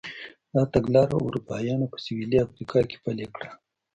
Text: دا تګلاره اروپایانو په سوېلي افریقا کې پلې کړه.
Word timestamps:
دا 0.53 0.61
تګلاره 0.73 1.15
اروپایانو 1.25 1.85
په 1.91 1.97
سوېلي 2.05 2.37
افریقا 2.45 2.79
کې 2.89 2.97
پلې 3.03 3.25
کړه. 3.35 3.49